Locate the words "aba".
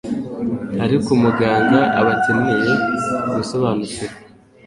1.99-2.11